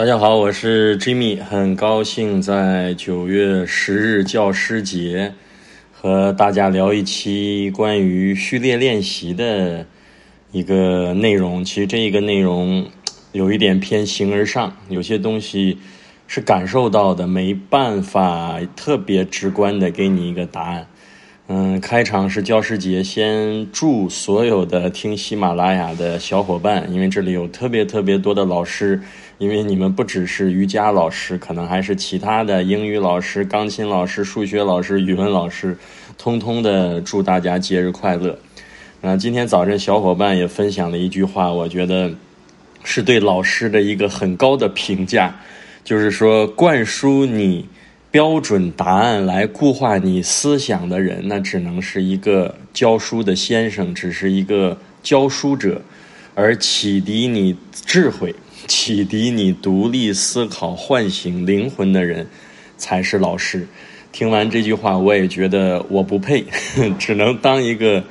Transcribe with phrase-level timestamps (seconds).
[0.00, 5.34] 大家好，我是 Jimmy，很高兴在九月十日教师节
[5.92, 9.84] 和大家聊一期关于序列练习的
[10.52, 11.62] 一个内容。
[11.62, 12.86] 其实这一个内容
[13.32, 15.76] 有一点偏形而上，有些东西
[16.26, 20.86] 是感受到的，没办法特别直观的给你一个答案。
[21.48, 29.02] 嗯，开场是教师节，先祝所有的听喜马拉雅的小伙伴，因为这里有特别特别多的老师，
[29.40, 35.74] 因为你们不只是瑜伽老师，可能还是其他的英语老师、钢琴老师、数学老师、语文老师，
[36.18, 38.38] 通通的祝大家节日快乐。
[39.00, 42.12] 啊，今天早晨小伙伴也分享了一句话，我觉得
[42.84, 45.34] 是对老师的一个很高的评价，
[45.82, 47.66] 就是说灌输你。
[48.12, 55.80] 标准答案来固化你思想的人，那只能是一个教书的先生，只是一个教书者；
[56.34, 58.34] 而启迪你智慧、
[58.70, 62.28] 启迪你独立思考、唤醒灵魂的人，
[62.76, 63.66] 才是老师。
[64.12, 66.44] 听完这句话，我也觉得我不配，
[66.96, 68.04] 只能当一个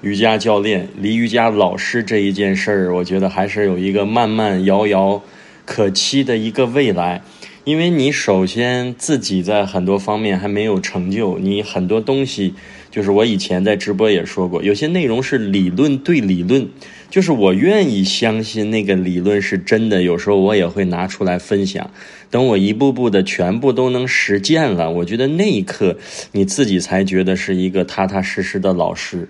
[0.00, 0.88] 瑜伽教练。
[0.98, 5.22] 离瑜伽老师这一件事儿，我觉得还是有一个慢慢遥遥
[5.66, 7.22] 可期的一个未来。
[7.64, 12.54] 因为你首先自己在很多方面还没有成就，你很多东西
[12.90, 16.66] 就是我以前在直播也说过，有些内容是理论对理论，
[17.08, 21.90] 就是我愿意相信那个理论是真的，有时候我也会拿出来分享。
[22.30, 25.96] 等我一步步的全部都能实践了，我觉得那一刻
[26.32, 29.28] 你自己才觉得是一个踏踏实实的老师。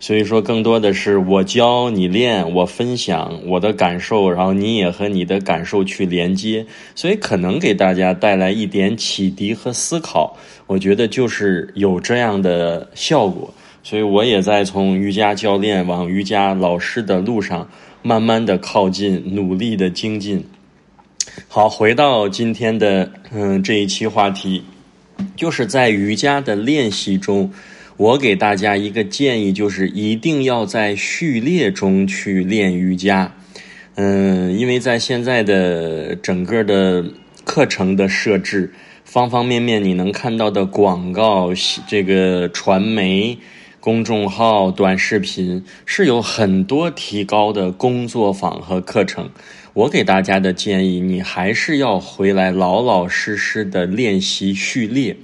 [0.00, 10.36] 所以说，更多的是我教你练，我分享我的感受，然后你也和你的感受去连接，所以可能给大家带来一点启迪和思考。
[10.66, 13.54] 我觉得就是有这样的效果，
[13.84, 17.68] 所以我也在从瑜伽教练往瑜伽老师的路上
[18.02, 20.42] 慢慢的靠近，努力的精进。
[21.48, 24.64] 好，回到今天的嗯这一期话题，
[25.36, 27.52] 就是在瑜伽的练习中。
[27.96, 33.32] 我给大家一个建议，就是一定要在序列中去练瑜伽。
[33.96, 37.04] 嗯，因为在现在的整个的
[37.44, 38.72] 课程的设置，
[39.04, 41.52] 方方面面你能看到的广告、
[41.86, 43.38] 这个传媒、
[43.84, 49.28] 公众号、短视频，是有很多提高的工作坊和课程。
[49.74, 55.18] 我给大家的建议，你还是要回来老老实实的练习序列。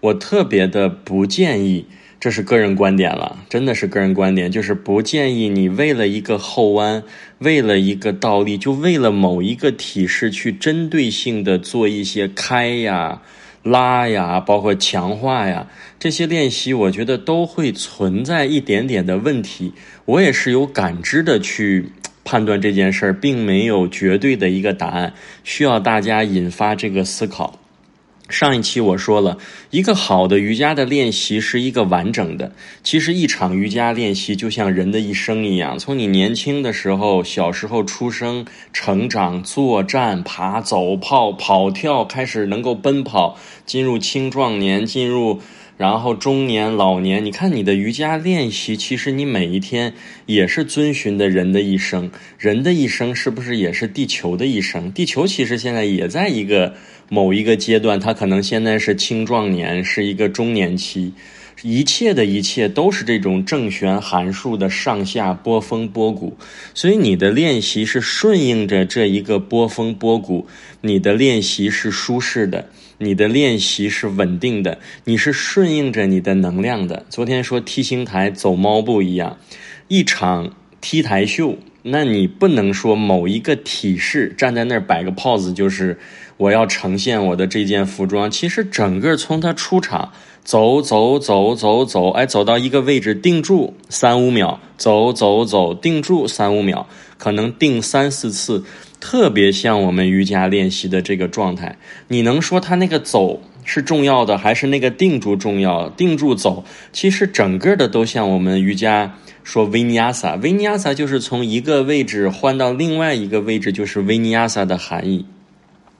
[0.00, 1.84] 我特别的不建议。
[2.18, 7.02] 这是个人观点了，真的是个人观点，就是不建议你为了一个后弯，
[7.40, 13.20] 为了一个倒立，就为了某一个体式去针对性的做一些开呀、
[13.66, 15.66] 拉呀，包括强化呀
[15.98, 19.72] 这些练习，我觉得都会存在一点点的问题。
[20.04, 21.90] 我也是有感知的去
[22.24, 25.12] 判断这件事儿，并没有绝对的一个答案，
[25.44, 27.58] 需要大家引发这个思考。
[28.28, 29.38] 上一期我说了
[29.70, 32.52] 一个好的瑜伽的练习是一个完整的。
[32.82, 45.40] 其实一场瑜伽练习就像人的一生一样，从你年轻的时候、小时候出生、成长、作战、爬、走、跑、跑跳，开始能够奔跑，进入青壮年，进入
[45.76, 47.24] 然后中年、老年。
[47.24, 49.94] 你看你的瑜伽练习，其实你每一天
[50.26, 52.10] 也是遵循的人的一生。
[52.38, 54.90] 人的一生是不是也是地球的一生？
[54.92, 56.74] 地球其实现在也在一个。
[57.08, 61.12] 某一个阶段，它可能现在是青壮年，是一个中年期，
[61.62, 66.36] 一切的一切都是这种正弦函数的上下波峰波谷，
[66.74, 70.46] 所以你的练习是顺应着这一个波峰波谷，
[70.82, 72.68] 你的练习是舒适的，
[72.98, 77.06] 你的练习是稳定的，你是顺应着你的能量的。
[77.08, 79.38] 昨天说 T 星台走猫步一样，
[79.88, 85.98] 一场 T 台秀，那你不能说某一个体式站在那儿摆个 pose 就是。
[86.36, 90.12] 我要呈现我的这件服装，其实整个从他出场
[90.44, 96.86] 走走走走走，哎，走到一个位置定住三五秒，走走走定住三五秒，
[97.16, 98.62] 可能定三四次，
[99.00, 101.78] 特别像我们瑜伽练习的这个状态。
[102.08, 105.88] 你能说他那个走是重要的，还是那个定住重要？
[105.88, 115.24] 定住走，其实整个的都像我们瑜伽说维尼亚萨，维尼亚萨就是从一个位置换到另外一个位置，就是维尼亚萨的含义。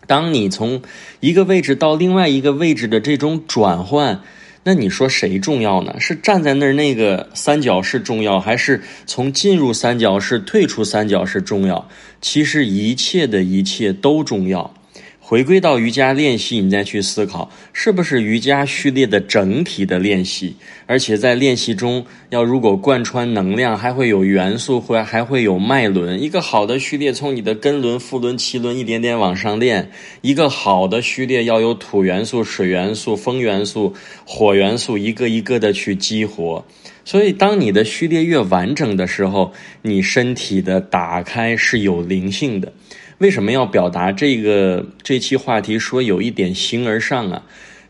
[0.06, 0.82] 当你从
[1.20, 4.20] 一个位置到另外一个位置的这种转换，
[4.64, 5.94] 那你说谁重要呢？
[6.00, 11.88] 是站在那儿那个三角是重要，还是从进入三角式退出三角式重要？
[12.20, 14.75] 其实一切的一切都重要。
[15.28, 20.55] 回归到瑜伽练习，你再去思考，是不是瑜伽序列的整体的练习？
[20.87, 26.23] 而且在练习中，要如果贯穿能量，还会有元素，或还会有脉轮。
[26.23, 29.90] 一个好的序列，从你的根轮、腹轮、脐轮一点点往上练。
[30.20, 33.93] 一个好的序列要有土元素、水元素、风元素、
[34.25, 36.64] 火元素，一个一个的去激活。
[37.05, 39.52] 所以，当你的序列越完整的时候，
[39.82, 42.73] 你身体的打开是有灵性的。
[43.18, 45.78] 为什么要表达这个这期话题？
[45.78, 47.44] 说有一点形而上啊，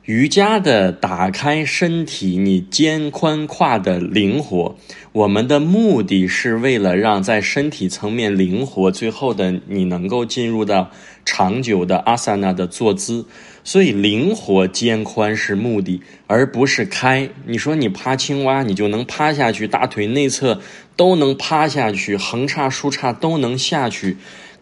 [0.04, 4.76] 瑜伽的打开身体，你肩宽胯的灵活。
[5.10, 10.92] 我们的目的是为了让在身体层面灵活，最后的你能够进入到
[11.24, 13.26] 长久的阿萨那的坐姿。
[13.64, 17.28] 所以灵活肩宽是目的，而不是开。
[17.46, 20.60] 你说你趴青蛙，你就能趴下去，大腿内侧
[20.94, 24.18] 都能趴下去，横叉竖叉都能下去。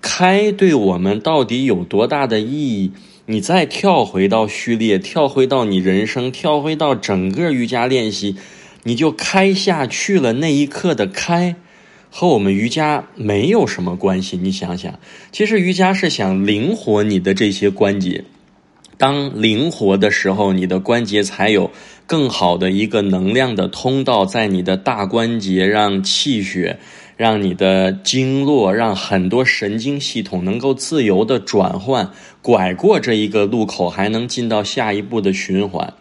[0.07, 2.93] 开对我们到底有多大的意义？
[3.25, 8.37] 你再跳回到序列，跳回到你人生，跳回到整个瑜伽练习，
[8.83, 10.35] 你就开下去了。
[10.35, 11.57] 那一刻的开，
[12.11, 14.37] 和我们瑜伽没有什么关系。
[14.37, 15.01] 你想想，
[15.33, 18.25] 其实瑜伽是想灵活你的这些关节。
[18.97, 21.71] 当灵活的时候，你的关节才有
[22.07, 26.79] 更好的一个能量的通道，在你的大关节让气血。
[27.17, 32.11] 让你的经络，让很多神经系统能够自由的转换，
[32.43, 35.95] 拐过这一个路口，还能进到下一步的循环。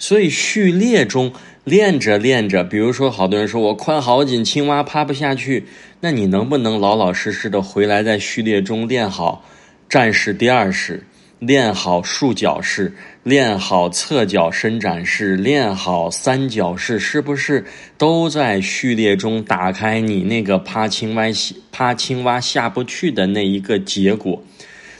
[0.00, 1.32] 所以序列中
[1.62, 5.66] 练着练着，比如说，好多人说我髋好紧，青蛙趴不下去，
[6.00, 9.44] 那你能不能老老实实的回来，在序列中练好
[9.88, 11.04] 战士第二式？
[11.38, 17.66] 练好束脚式，练好侧脚伸展式，练好三角式，是不是
[17.98, 21.24] 都在序列中打开你那个趴青蛙
[21.70, 24.42] 趴青蛙下不去的那一个结果？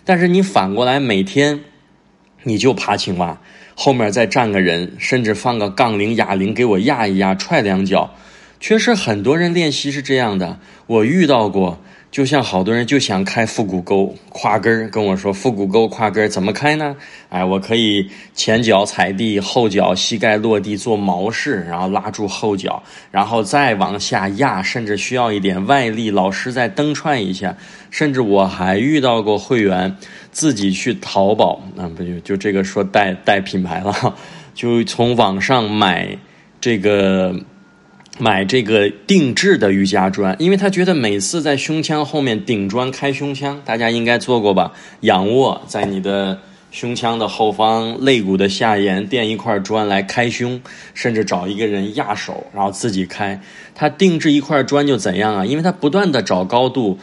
[0.04, 1.60] 但是你反过来每天
[2.42, 3.40] 你就爬青蛙，
[3.74, 8.14] 后面再站个人，甚至放个杠铃、哑铃给我压一压，踹两脚。
[8.60, 11.82] 确实很多人练习是这样的，我遇到过。
[12.16, 16.96] 就像好多人就想开腹股沟、胯根儿，跟我说腹股沟、胯根儿怎么开呢？
[17.28, 27.54] 哎，我可以前脚踩地，后脚膝盖落地做毛式，然后拉住后脚，然后再往下压，甚至需要一点外力，老师再蹬踹一下。
[27.90, 29.94] 甚至我还遇到过会员
[30.30, 34.16] 自己去淘宝，啊，不就就这个说带带品牌了，
[34.54, 36.16] 就从网上买
[36.62, 37.38] 这个。
[38.18, 44.72] 买这个定制的瑜伽砖，因为他觉得每次在胸腔后面顶砖开胸腔，大家应该做过吧？
[45.00, 46.38] 仰卧在你的
[46.70, 50.60] 胸腔的后方肋骨的下沿垫一块砖来开胸，
[50.94, 53.38] 甚至找一个人压手，然后自己开。
[53.74, 55.44] 他定制一块砖就怎样啊？
[55.44, 56.98] 因为他不断的找高度，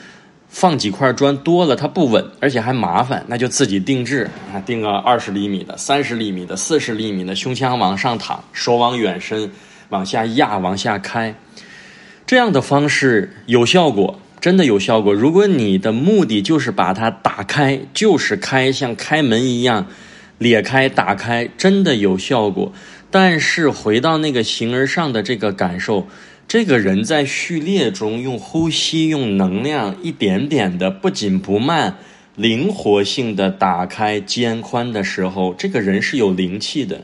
[0.49, 9.51] 放几块砖多了它不稳，而且还麻烦，那就自己定制啊，定个二十厘米的、三十厘米的、四十厘米的，胸腔往上躺，手往远伸。
[9.89, 11.35] 往下压，往下开，
[12.25, 15.13] 这样的方式有效果，真的有效果。
[15.13, 19.87] 如果你的目的就是把它打开，就是开，像开门一样
[20.37, 22.73] 裂开、打开，真的有效果。
[23.11, 26.07] 但是回到那个形而上的这个感受，
[26.47, 31.97] 这个人在序列中用呼吸、用能量，一点点的不紧不慢、
[32.35, 37.01] 灵活性的打开肩宽的时候，这个人是有灵气的，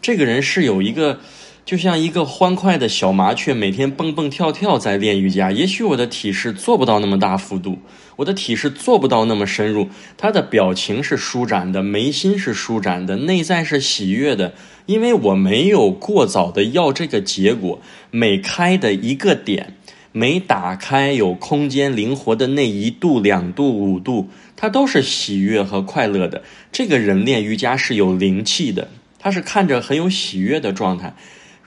[0.00, 1.18] 这个人是有一个。
[1.68, 5.52] 就像一个欢快的小麻雀，每天蹦蹦跳跳在练瑜伽。
[5.52, 7.80] 也许我的体式做不到那么大幅度，
[8.16, 9.90] 我的体式做不到那么深入。
[10.16, 14.54] 他的表情是舒展的，眉心是舒展的，内在是喜悦的。
[14.86, 17.78] 因为我没有过早的要这个结果。
[18.10, 19.74] 每开的一个点，
[20.12, 26.42] 每打开有空间灵活的那一度、两度、五度，它都是喜悦和快乐的。
[26.72, 31.14] 这个人练瑜伽是有灵气的，他是看着很有喜悦的状态。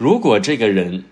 [0.01, 1.03] 如果这个人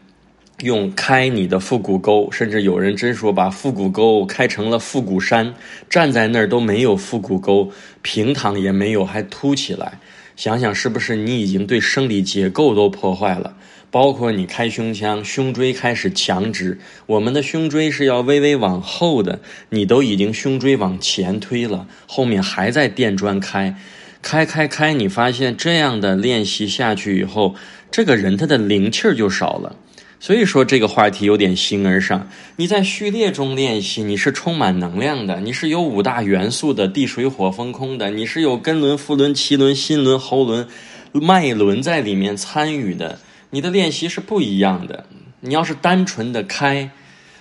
[0.63, 5.53] 用开你的腹股沟，甚至有人真说把腹股沟开成了腹股山，
[5.87, 7.69] 站在那儿都没有腹股沟，
[8.01, 9.99] 平躺也没有，还凸起来，
[10.35, 13.55] 想想是不是你已经对生理结构都破坏了？
[13.91, 23.75] 包括你开胸腔，胸椎开始强直，我们的胸椎是要微微往后的，你都已经胸椎往前推了，后面还在垫砖开。
[24.21, 24.93] 开开开！
[24.93, 27.55] 你发现这样的练习下去以后，
[27.89, 29.75] 这个人他的灵气儿就少了。
[30.19, 32.29] 所以说这个话题有点形而上。
[32.57, 40.67] 你在序列中练习，你是充满能量的，你是有五大元素的地水火风空的，你是有根轮、腹轮、脐轮、心轮、喉轮、
[41.13, 43.19] 脉轮在里面参与的。
[43.51, 45.05] 你的练习是不一样的。
[45.39, 46.91] 你要是单纯的开，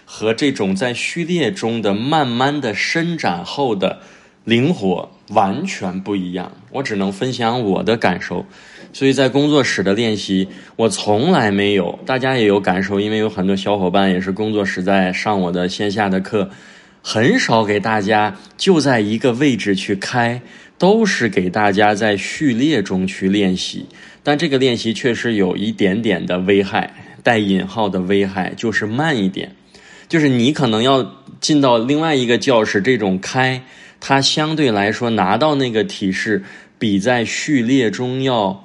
[0.05, 3.99] 和这种在序列中的慢慢的伸展后的。
[4.45, 6.53] 灵活，完全不一样。
[6.71, 8.45] 我只能分享我的感受。
[8.93, 16.49] 所以在工作室的练习，我从来没有，大家也有感受，因为有很多小伙伴也是工作室在上我的线下的课，
[17.03, 20.41] 很少给大家就在一个位置去开，
[20.79, 23.87] 都是给大家在序列中去练习。
[24.23, 29.55] 但这个练习确实有一点点的危害，带引号的危害，就是慢一点，
[30.09, 33.63] 就是你可能要进到另外一个教室，这种开，
[34.01, 36.43] 它相对来说拿到那个提示，
[36.79, 38.65] 比在序列中要。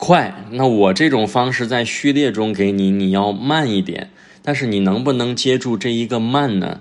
[0.00, 4.10] 快，那我这种方式在序列中给你，你要慢一点。
[4.42, 6.80] 但是你能不能接住这一个慢呢？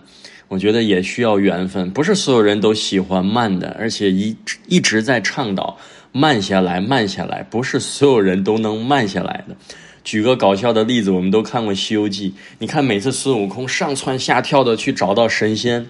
[0.50, 1.90] 我觉得也需要缘分。
[1.90, 5.80] 不是所有人都喜欢慢的，而且一一直在倡导
[6.12, 7.42] 慢下来，慢下来。
[7.50, 9.56] 不是所有人都能慢下来的。
[10.04, 12.30] 举个搞笑的例子，我们都看过《西游记》，
[12.60, 15.88] 你看每次孙悟空上蹿下跳的去找到神仙，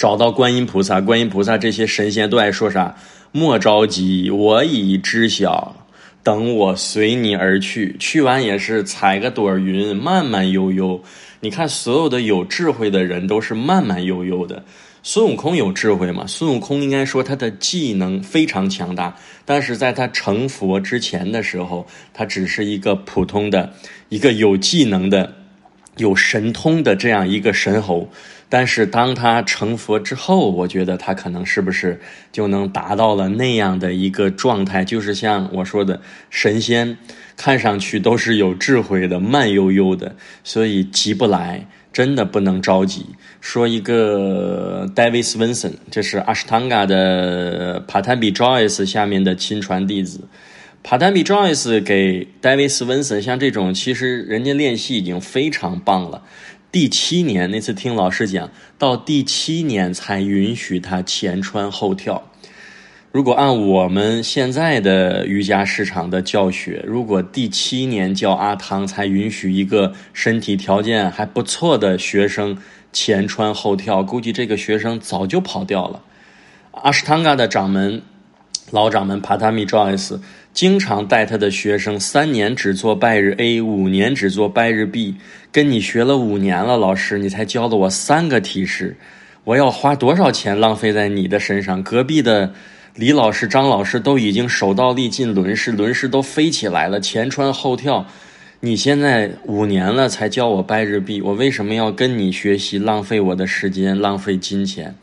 [0.00, 2.96] 找到观音菩萨，观音菩萨这些神仙都爱说啥？
[3.32, 5.76] 莫着急，我已知晓。
[6.22, 11.02] 等我随你而去，去完也是踩个朵云，慢慢悠悠。
[11.40, 14.64] 你看，所有的有智慧的人都是慢慢悠悠的。
[15.02, 16.24] 孙悟空有智慧吗？
[16.26, 19.14] 孙悟空应该说他的技能非常强大，
[19.44, 23.74] 但是在他成佛之前的时候，他只是一个普通的、
[24.08, 25.34] 一个有技能的、
[26.00, 28.08] 有神通的这样一个神猴。
[28.52, 32.00] 但是当他成佛之后，我觉得他可能是不是
[32.32, 34.84] 就能达到了那样的一个状态？
[34.84, 36.98] 就是像我说的，神仙
[37.36, 43.06] 看上去都是有智慧的，慢悠悠的，所以急不来，真的不能着急。
[43.40, 50.22] 说一个 David Swenson，这是阿什汤嘎的帕坦比 Joyce 下面的亲传弟子。
[50.82, 56.22] 帕坦比 Joyce 给 David Swenson 像这种，其实人家练习已经非常棒了。
[56.72, 62.30] 第七年那次听老师讲，到第七年才允许他前穿后跳。
[63.12, 72.56] 如果按我们现在的瑜伽市场的教学，如果第七年教阿汤才允许一个身体条件还不错的学生
[72.92, 76.02] 前穿后跳，估计这个学生早就跑掉了。
[76.70, 78.00] 阿什汤嘎的掌门
[78.70, 80.20] 老掌门帕塔米赵 S
[80.52, 85.14] 经常带他的学生三年只做拜日 A，五年只做拜日 B。
[85.52, 88.96] 跟你学了五年了，老师，你才教了我三个提示，
[89.42, 91.82] 我要花多少钱浪费在你的身上？
[91.82, 92.52] 隔壁的
[92.94, 98.06] 李老师、张老师都已经手到力尽，轮式轮式都飞起来了，前穿后跳，
[98.60, 102.78] 你现在五年了才教我拜日 B，，我为什么要跟你学习？
[102.78, 104.94] 浪费我的时间，浪费金钱，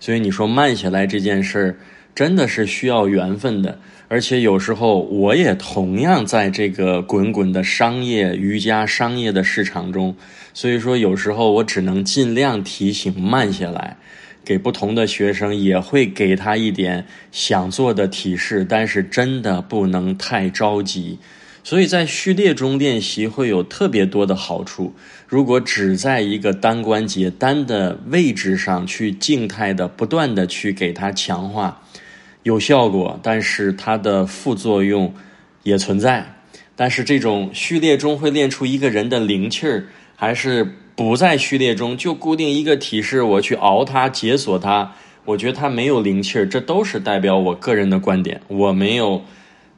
[0.00, 1.76] 所以你说慢下来这件事儿，
[2.14, 3.78] 真的是需要缘分的。
[4.08, 10.14] 而且有时候我也同样在这个滚滚的商业瑜伽商业的市场中，
[10.52, 13.96] 所以说有时候我只能尽量提醒慢下来，
[14.44, 21.18] 给不同的学生也会给他一点想做的提示，但是真的不能太着急。
[21.64, 24.94] 所以在序列中练习会有特别多的好处。
[25.26, 31.80] 如果只在一个单关节单的位置上去静态的不断的去给他强化。
[32.44, 35.12] 有效果，但是它的副作用
[35.64, 36.24] 也存在。
[36.76, 44.92] 但是这种序列中会练出一个人的灵气儿，还是不在序列中就固定一个体式，我去熬它、解锁它，
[45.24, 46.46] 我觉得它没有灵气儿。
[46.46, 49.22] 这都是代表我个人的观点，我没有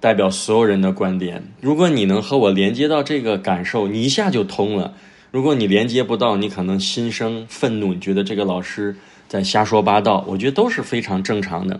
[0.01, 1.45] 代表所有人的观点。
[1.61, 4.95] 如果你能和我连接到这个感受，你一下就通了。
[5.31, 8.97] 如果你连接不到，你可能心生愤怒，你觉得这个老师
[9.29, 11.79] 在瞎说八道，我觉得都是非常正常的。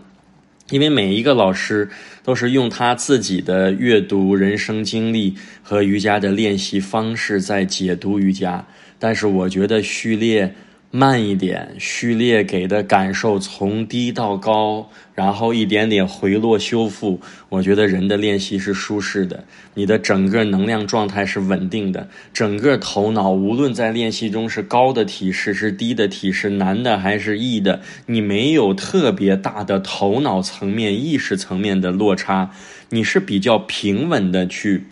[0.71, 1.89] 因为每一个老师
[2.23, 8.67] 都是用他自己的阅读、人生经历和瑜伽的练习方式在解读瑜伽，
[8.99, 10.55] 但是我觉得序列。
[10.97, 17.21] 慢一点，序列给的感受从低到高，然后一点点回落修复。
[17.51, 32.53] 我觉得人的练习是舒适的，你的整个能量状态是稳定的，整个头脑无论在练习中是高的体式是低的体式，难的还是易的，你没有特别大的头脑层面、意识层面的落差，
[32.89, 34.85] 你是比较平稳的去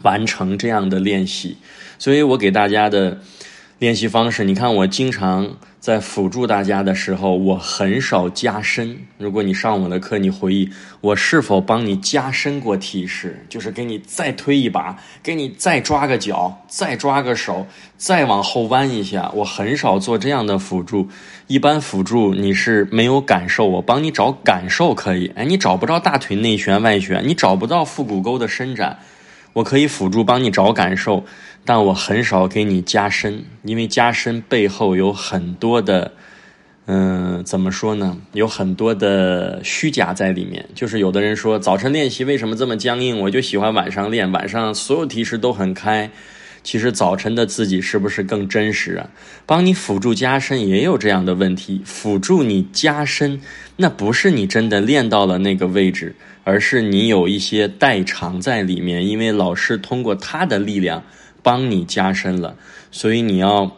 [0.00, 1.58] 完成这样的练习。
[1.98, 3.20] 所以我给大家的。
[3.78, 8.96] 练习方式，你看我经常在辅助大家的时候，我很少加深。
[9.18, 10.70] 如果你上我的课，你回忆
[11.02, 17.66] 我是否帮你加深过提示，就是给你再推一把，给你再抓个脚，再抓个手，
[17.98, 19.30] 再往后弯一下。
[19.34, 21.10] 我很少做这样的辅助。
[21.46, 25.30] 一般辅助你是没有感受，我帮你找感受可以。
[25.36, 28.98] 哎，你找不着大腿内旋外旋，你找不到腹股沟的伸展，
[29.52, 31.26] 我可以辅助帮你找感受。
[31.66, 36.12] 但我很少给你加深，因为加深背后有很多的
[36.86, 38.16] 嗯，怎么说呢？
[38.32, 40.64] 有很多的虚假在里面。
[40.72, 43.18] 就是有的人说早晨练习为什么这么僵硬？
[43.18, 46.08] 我就喜欢晚上练，晚上所有提示都很开。
[46.62, 49.10] 其实早晨的自己是不是更真实啊？
[49.44, 51.80] 帮你辅助加深也有这样的问题。
[51.84, 53.40] 辅助你加深，
[53.76, 59.06] 那不是你真的练到了那个位置，而是你有一些代偿在里面。
[59.06, 61.04] 因为老师通过他的力量
[61.46, 62.56] 帮你加深了，
[62.90, 63.76] 所以你要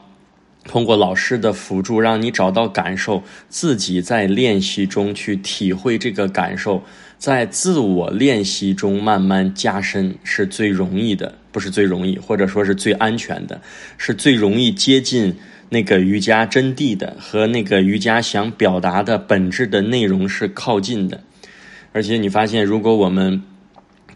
[0.64, 6.82] 通过老师的辅助，让你找到感受，自己在练习中去体会这个感受。
[7.18, 13.60] 在自我练习中慢慢加深是最容易的，不是最容易，或者说是最安全的，
[13.98, 15.36] 是最容易接近
[15.68, 21.22] 那个瑜伽真谛的，和那个瑜伽想表达的本质的内容是靠近的。
[21.92, 23.42] 而且你发现，如果我们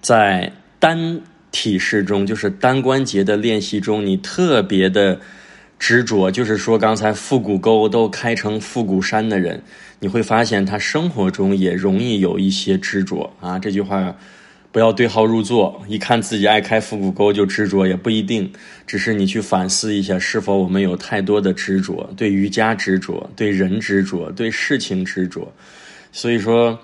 [0.01, 1.21] 在单
[1.53, 5.21] 体式中，就是单关节的练习中，你特别的。
[5.79, 9.61] 执着就是说，刚才腹股沟都开成腹股山的人，
[9.99, 13.59] 你会发现他生活中也容易有一些执着啊。
[13.59, 14.17] 这句话
[14.71, 18.49] 不要对号入座，一看自己爱开腹股沟就执着，也不一定。
[18.87, 25.53] 只是你去反思一下，是否我们有太多的执着，对瑜伽执着，对人执着，对事情执着。
[26.13, 26.79] 所以说，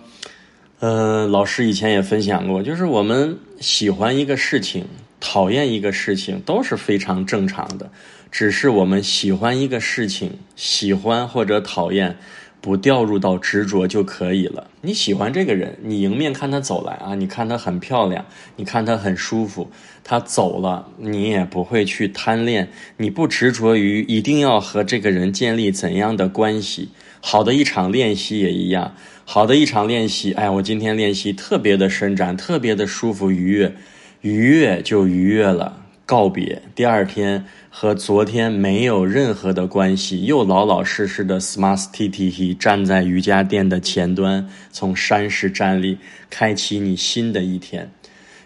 [0.81, 4.85] 呃，老师以前也分享过，就是我们喜欢一个事情，
[5.19, 7.91] 讨厌一个事情，都是非常正常的。
[8.31, 12.17] 只是我们喜欢一个事情，喜欢或者讨厌，
[12.61, 14.71] 不掉入到执着就可以了。
[14.83, 19.69] 你喜欢这个人，你迎面看他走来啊，你看他很漂亮，你看他很舒服，
[20.05, 22.69] 他走了，你也不会去贪恋，
[22.99, 26.91] 你不执着于一定要和这个人建立怎样的关系。
[27.21, 28.95] 好的一场练习也一样，
[29.31, 33.75] 好的一场练习，哎，我今天练习特别的伸展，特别的舒服愉悦，
[34.23, 35.85] 愉悦就愉悦了。
[36.07, 45.99] 告别，第二天和昨天没有任何的关系，又老老实实的 smartity 站在瑜伽垫的前端，从山式站立，
[46.31, 47.91] 开启你新的一天。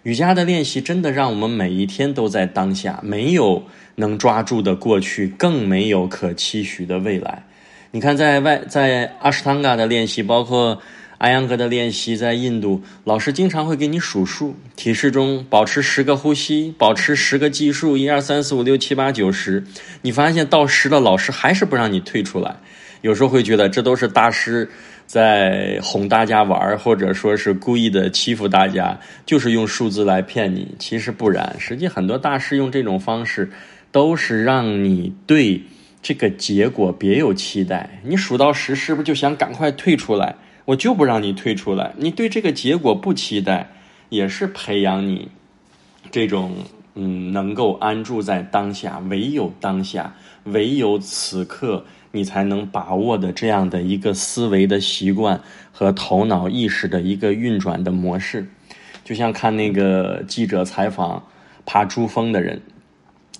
[0.02, 3.62] 瑜伽的练习真的让我们每一天都在当下，没有
[3.94, 7.44] 能抓住的过去，更没有可期许的未来。
[7.92, 10.82] 你看，在外在阿什汤嘎的练习，包括。
[11.18, 19.62] 阿扬格的练习在印度，老师经常会给你数数，提示中保持十个呼吸，保持十个计数，一二三四五六七八九十。
[20.00, 22.56] 你发现到十了，老师还是不让你退出来。
[23.02, 24.68] 有时候会觉得这都是大师
[25.06, 30.74] 在哄大家玩，或者说是故意的欺负大家，就是用数字来骗你。
[30.76, 33.48] 其实不然，实际很多大师用这种方式，
[33.92, 35.62] 都是让你对
[36.02, 37.88] 这个结果别有期待。
[38.02, 40.34] 你数到十，是不是就想赶快退出来？
[40.64, 43.68] 我就不让你退出来，你对这个结果不期待，
[44.10, 45.28] 也是培养你
[46.10, 46.54] 这种
[46.94, 55.40] 嗯能够安住在当下，唯有当下，唯有此刻，你才能把握的这样的一个思维的习惯
[55.72, 58.46] 和头脑意识的一个运转的模式。
[59.04, 61.20] 就像看那个记者采访
[61.66, 62.62] 爬珠峰的人，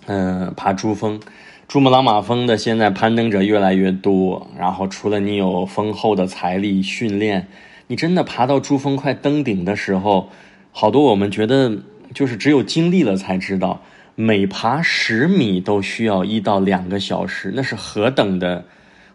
[0.07, 1.21] 嗯，爬珠峰。
[1.69, 7.49] 珠穆朗玛峰的现在攀登者越来越多，然后除了你有丰厚的财力训练，
[7.87, 10.29] 你真的爬到珠峰快登顶的时候，
[10.71, 11.79] 好多我们觉得
[12.13, 13.81] 就是只有经历了才知道，
[14.15, 18.67] 每爬十米都需要一到两个小时，那是何等的，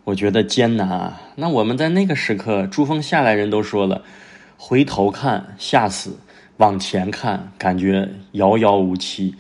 [0.06, 1.22] 我觉得艰难啊！
[1.36, 4.02] 那我们在那个时刻，珠峰下来人都说了，
[4.58, 6.18] 回头看吓死，
[6.58, 9.36] 往前看感觉遥遥无期。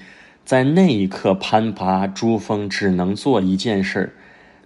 [0.47, 4.13] 在那一刻攀爬珠峰，只能做一件事：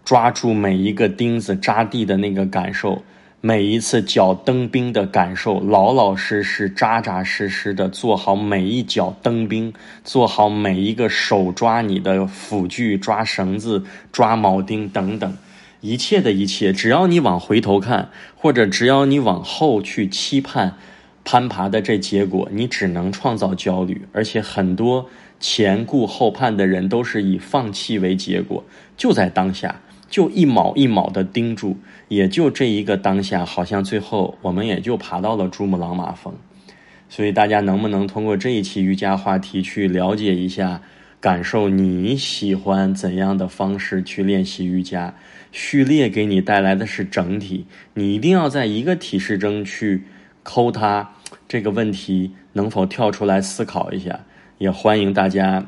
[0.05, 3.01] 抓住每一个钉子扎地的那个感受，
[3.41, 15.35] 每一次脚蹬冰的感受，老老实实、扎扎实实的做好每一脚蹬冰，做好每一个手抓你的辅具、抓绳子、抓铆钉等等，
[15.79, 20.75] 一切的一切，只要你往回头看，或者只要你往后去期盼
[21.25, 25.09] 攀爬的这结果，你只能创造焦虑，而且很多。
[25.41, 28.63] 前顾后盼的人都是以放弃为结果，
[28.95, 31.75] 就在当下，就一卯一卯的盯住，
[32.07, 36.33] 也就这一个当下，好像最后我们也就爬到了珠穆朗玛峰。
[37.09, 40.81] 所以大家能不能通过这一期瑜伽话题去了解一下，
[41.19, 45.13] 感受你喜欢怎样的方式去练习瑜伽？
[45.51, 50.03] 序列给你带来的是整体，你一定要在一个体式中去
[50.43, 51.15] 抠它
[51.47, 54.19] 这个问题，能否跳出来思考一下？
[54.61, 55.65] 也欢迎大家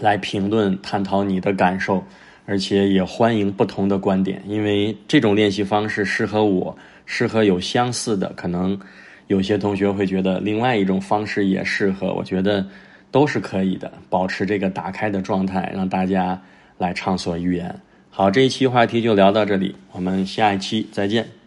[0.00, 2.02] 来评论探讨你的感受，
[2.46, 8.32] 而且也欢迎不同的观点，因为这种练习方式适合我，适合有相似的。
[8.34, 8.80] 可能
[9.26, 12.66] 有些同学会觉得另外一种方式也适合，我觉得
[13.10, 13.92] 都是可以的。
[14.08, 16.40] 保持这个打开的状态，让大家
[16.78, 17.78] 来畅所欲言。
[18.08, 21.43] 好，这一期话题就聊到这里，我们下一期再见。